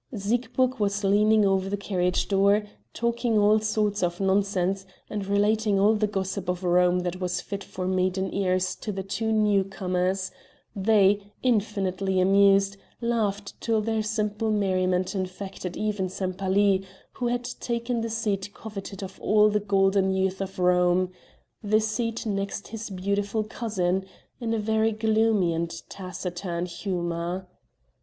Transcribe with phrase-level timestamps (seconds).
[0.17, 5.93] Siegburg was leaning over the carriage door, talking all sorts of nonsense, and relating all
[5.93, 10.31] the gossip of Rome that was fit for maiden ears to the two new comers;
[10.75, 16.83] they, infinitely amused, laughed till their simple merriment infected even Sempaly,
[17.13, 21.11] who had taken the seat coveted of all the golden youth of Rome
[21.61, 24.05] the seat next his beautiful cousin
[24.39, 27.45] in a very gloomy and taciturn humor.